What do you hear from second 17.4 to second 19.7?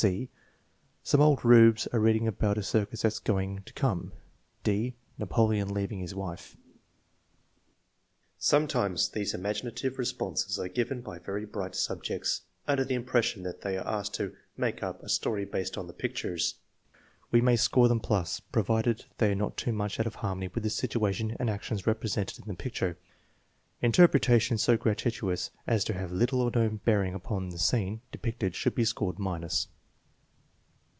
may score them plus, provided they are not